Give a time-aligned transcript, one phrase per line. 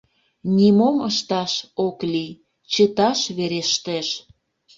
[0.55, 1.53] Нимом ышташ
[1.87, 2.31] ок лий,
[2.71, 4.07] чыташ верештеш...